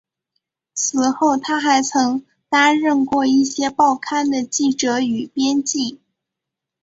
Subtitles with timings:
[0.73, 6.01] 此后他还曾担任过一些报刊的记者与编辑。